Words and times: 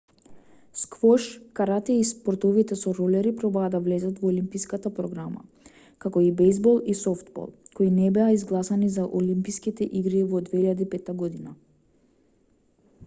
сквош 0.83 1.25
карате 1.57 1.95
и 1.97 2.03
спортовите 2.11 2.77
со 2.83 2.93
ролери 2.99 3.33
пробаа 3.41 3.67
да 3.75 3.81
влезат 3.87 4.21
во 4.23 4.31
олимписката 4.31 4.91
програма 5.01 5.43
како 6.05 6.23
и 6.27 6.31
бејзбол 6.39 6.79
и 6.93 6.95
софтбол 7.03 7.51
кои 7.81 7.89
не 7.99 8.09
беа 8.17 8.29
изгласани 8.39 8.89
за 8.95 9.03
олимписките 9.21 9.89
игри 10.01 10.23
во 10.33 10.41
2005 10.49 11.13
год 11.23 11.37